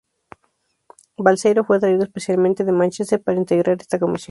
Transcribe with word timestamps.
Balseiro 1.19 1.63
fue 1.63 1.79
traído 1.79 2.01
especialmente 2.01 2.63
de 2.63 2.71
Mánchester 2.71 3.21
para 3.21 3.37
integrar 3.37 3.77
esta 3.79 3.99
comisión. 3.99 4.19